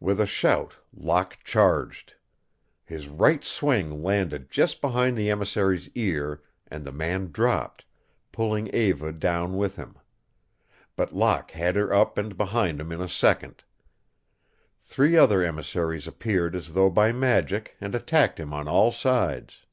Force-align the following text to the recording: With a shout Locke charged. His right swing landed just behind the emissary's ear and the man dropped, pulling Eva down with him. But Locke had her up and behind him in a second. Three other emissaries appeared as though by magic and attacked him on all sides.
With 0.00 0.18
a 0.18 0.24
shout 0.24 0.76
Locke 0.94 1.40
charged. 1.44 2.14
His 2.86 3.06
right 3.06 3.44
swing 3.44 4.02
landed 4.02 4.50
just 4.50 4.80
behind 4.80 5.14
the 5.14 5.28
emissary's 5.28 5.90
ear 5.90 6.40
and 6.68 6.84
the 6.86 6.90
man 6.90 7.30
dropped, 7.32 7.84
pulling 8.32 8.74
Eva 8.74 9.12
down 9.12 9.58
with 9.58 9.76
him. 9.76 9.98
But 10.96 11.12
Locke 11.12 11.50
had 11.50 11.76
her 11.76 11.92
up 11.92 12.16
and 12.16 12.34
behind 12.34 12.80
him 12.80 12.92
in 12.92 13.02
a 13.02 13.10
second. 13.10 13.62
Three 14.80 15.16
other 15.18 15.42
emissaries 15.42 16.06
appeared 16.06 16.56
as 16.56 16.72
though 16.72 16.88
by 16.88 17.12
magic 17.12 17.76
and 17.78 17.94
attacked 17.94 18.40
him 18.40 18.54
on 18.54 18.68
all 18.68 18.90
sides. 18.90 19.66